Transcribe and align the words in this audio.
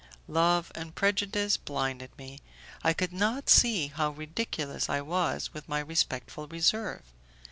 Love 0.27 0.71
and 0.73 0.95
prejudice 0.95 1.57
blinded 1.57 2.09
me, 2.17 2.39
I 2.83 2.91
could 2.91 3.13
not 3.13 3.51
see 3.51 3.89
how 3.89 4.09
ridiculous 4.09 4.89
I 4.89 5.01
was 5.01 5.53
with 5.53 5.69
my 5.69 5.77
respectful 5.79 6.47
reserve. 6.47 7.03